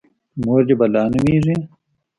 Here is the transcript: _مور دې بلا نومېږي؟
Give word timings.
_مور 0.41 0.61
دې 0.67 0.75
بلا 0.79 1.03
نومېږي؟ 1.13 1.55